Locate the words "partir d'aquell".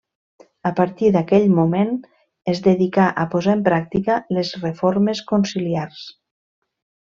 0.77-1.45